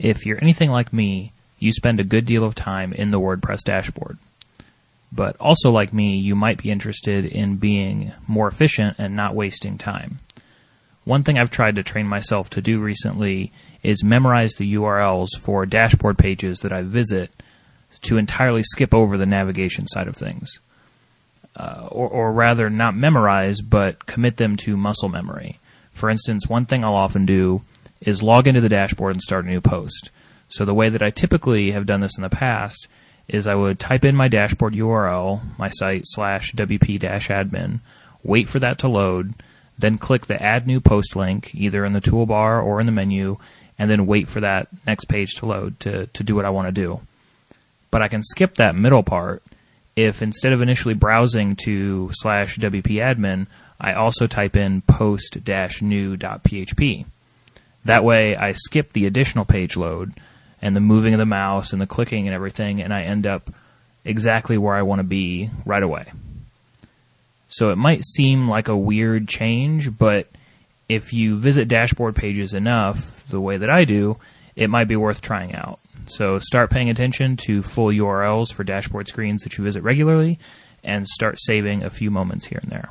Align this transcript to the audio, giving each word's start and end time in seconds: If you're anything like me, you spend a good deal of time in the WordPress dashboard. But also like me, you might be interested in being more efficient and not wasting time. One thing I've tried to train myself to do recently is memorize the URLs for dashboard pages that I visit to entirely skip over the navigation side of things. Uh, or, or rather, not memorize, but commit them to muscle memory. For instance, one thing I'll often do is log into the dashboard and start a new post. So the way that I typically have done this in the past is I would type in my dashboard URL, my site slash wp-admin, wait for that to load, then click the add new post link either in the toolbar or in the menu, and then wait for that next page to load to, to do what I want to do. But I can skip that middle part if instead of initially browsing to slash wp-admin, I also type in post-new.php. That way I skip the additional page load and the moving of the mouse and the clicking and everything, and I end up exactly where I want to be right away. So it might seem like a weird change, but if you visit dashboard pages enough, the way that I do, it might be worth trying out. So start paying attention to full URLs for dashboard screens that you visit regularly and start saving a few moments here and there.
If 0.00 0.24
you're 0.24 0.42
anything 0.42 0.70
like 0.70 0.94
me, 0.94 1.32
you 1.58 1.72
spend 1.72 2.00
a 2.00 2.04
good 2.04 2.24
deal 2.24 2.42
of 2.42 2.54
time 2.54 2.94
in 2.94 3.10
the 3.10 3.20
WordPress 3.20 3.58
dashboard. 3.64 4.18
But 5.12 5.36
also 5.38 5.70
like 5.70 5.92
me, 5.92 6.16
you 6.16 6.34
might 6.34 6.62
be 6.62 6.70
interested 6.70 7.26
in 7.26 7.56
being 7.56 8.12
more 8.26 8.48
efficient 8.48 8.96
and 8.98 9.14
not 9.14 9.34
wasting 9.34 9.76
time. 9.76 10.20
One 11.04 11.22
thing 11.22 11.38
I've 11.38 11.50
tried 11.50 11.74
to 11.76 11.82
train 11.82 12.06
myself 12.06 12.48
to 12.50 12.62
do 12.62 12.80
recently 12.80 13.52
is 13.82 14.02
memorize 14.02 14.54
the 14.54 14.74
URLs 14.74 15.38
for 15.38 15.66
dashboard 15.66 16.16
pages 16.16 16.60
that 16.60 16.72
I 16.72 16.80
visit 16.82 17.30
to 18.02 18.16
entirely 18.16 18.62
skip 18.62 18.94
over 18.94 19.18
the 19.18 19.26
navigation 19.26 19.86
side 19.86 20.08
of 20.08 20.16
things. 20.16 20.60
Uh, 21.56 21.88
or, 21.90 22.08
or 22.08 22.32
rather, 22.32 22.70
not 22.70 22.96
memorize, 22.96 23.60
but 23.60 24.06
commit 24.06 24.38
them 24.38 24.56
to 24.56 24.78
muscle 24.78 25.10
memory. 25.10 25.58
For 25.92 26.08
instance, 26.08 26.46
one 26.46 26.64
thing 26.64 26.84
I'll 26.84 26.94
often 26.94 27.26
do 27.26 27.60
is 28.00 28.22
log 28.22 28.48
into 28.48 28.60
the 28.60 28.68
dashboard 28.68 29.14
and 29.14 29.22
start 29.22 29.44
a 29.44 29.48
new 29.48 29.60
post. 29.60 30.10
So 30.48 30.64
the 30.64 30.74
way 30.74 30.88
that 30.88 31.02
I 31.02 31.10
typically 31.10 31.70
have 31.72 31.86
done 31.86 32.00
this 32.00 32.16
in 32.16 32.22
the 32.22 32.30
past 32.30 32.88
is 33.28 33.46
I 33.46 33.54
would 33.54 33.78
type 33.78 34.04
in 34.04 34.16
my 34.16 34.28
dashboard 34.28 34.74
URL, 34.74 35.40
my 35.58 35.68
site 35.68 36.02
slash 36.04 36.52
wp-admin, 36.52 37.80
wait 38.24 38.48
for 38.48 38.58
that 38.58 38.78
to 38.80 38.88
load, 38.88 39.34
then 39.78 39.98
click 39.98 40.26
the 40.26 40.42
add 40.42 40.66
new 40.66 40.80
post 40.80 41.14
link 41.14 41.54
either 41.54 41.84
in 41.84 41.92
the 41.92 42.00
toolbar 42.00 42.64
or 42.64 42.80
in 42.80 42.86
the 42.86 42.92
menu, 42.92 43.36
and 43.78 43.90
then 43.90 44.06
wait 44.06 44.28
for 44.28 44.40
that 44.40 44.68
next 44.86 45.04
page 45.06 45.34
to 45.36 45.46
load 45.46 45.78
to, 45.80 46.06
to 46.08 46.24
do 46.24 46.34
what 46.34 46.44
I 46.44 46.50
want 46.50 46.66
to 46.68 46.72
do. 46.72 47.00
But 47.90 48.02
I 48.02 48.08
can 48.08 48.22
skip 48.22 48.56
that 48.56 48.74
middle 48.74 49.02
part 49.02 49.42
if 49.96 50.22
instead 50.22 50.52
of 50.52 50.62
initially 50.62 50.94
browsing 50.94 51.56
to 51.64 52.10
slash 52.12 52.58
wp-admin, 52.58 53.46
I 53.80 53.94
also 53.94 54.26
type 54.26 54.56
in 54.56 54.82
post-new.php. 54.82 55.46
That 57.84 58.04
way 58.04 58.36
I 58.36 58.52
skip 58.52 58.92
the 58.92 59.06
additional 59.06 59.44
page 59.44 59.76
load 59.76 60.12
and 60.62 60.76
the 60.76 60.80
moving 60.80 61.14
of 61.14 61.18
the 61.18 61.26
mouse 61.26 61.72
and 61.72 61.80
the 61.80 61.86
clicking 61.86 62.26
and 62.26 62.34
everything, 62.34 62.82
and 62.82 62.92
I 62.92 63.02
end 63.02 63.26
up 63.26 63.50
exactly 64.04 64.58
where 64.58 64.74
I 64.74 64.82
want 64.82 64.98
to 64.98 65.04
be 65.04 65.50
right 65.64 65.82
away. 65.82 66.06
So 67.48 67.70
it 67.70 67.76
might 67.76 68.04
seem 68.04 68.48
like 68.48 68.68
a 68.68 68.76
weird 68.76 69.26
change, 69.26 69.96
but 69.96 70.28
if 70.88 71.12
you 71.12 71.38
visit 71.38 71.68
dashboard 71.68 72.14
pages 72.14 72.54
enough, 72.54 73.26
the 73.28 73.40
way 73.40 73.56
that 73.56 73.70
I 73.70 73.84
do, 73.84 74.18
it 74.56 74.70
might 74.70 74.88
be 74.88 74.96
worth 74.96 75.20
trying 75.20 75.54
out. 75.54 75.80
So 76.06 76.38
start 76.38 76.70
paying 76.70 76.90
attention 76.90 77.36
to 77.38 77.62
full 77.62 77.88
URLs 77.88 78.52
for 78.52 78.64
dashboard 78.64 79.08
screens 79.08 79.42
that 79.42 79.56
you 79.56 79.64
visit 79.64 79.82
regularly 79.82 80.38
and 80.84 81.06
start 81.06 81.40
saving 81.40 81.82
a 81.82 81.90
few 81.90 82.10
moments 82.10 82.46
here 82.46 82.60
and 82.62 82.70
there. 82.70 82.90